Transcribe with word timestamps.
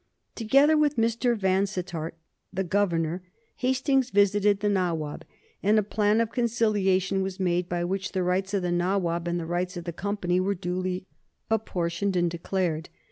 Together 0.33 0.75
with 0.75 0.95
Mr. 0.95 1.37
Vansittart, 1.37 2.13
the 2.51 2.63
Governor, 2.63 3.21
Hastings 3.57 4.09
visited 4.09 4.59
the 4.59 4.67
Nawab, 4.67 5.23
and 5.61 5.77
a 5.77 5.83
plan 5.83 6.19
of 6.19 6.31
conciliation 6.31 7.21
was 7.21 7.39
made 7.39 7.69
by 7.69 7.83
which 7.85 8.11
the 8.13 8.23
rights 8.23 8.55
of 8.55 8.63
the 8.63 8.71
Nawab 8.71 9.27
and 9.27 9.39
the 9.39 9.45
rights 9.45 9.77
of 9.77 9.83
the 9.83 9.93
Company 9.93 10.39
were 10.39 10.55
duly 10.55 11.05
apportioned 11.51 12.15
and 12.15 12.31
declared. 12.31 12.89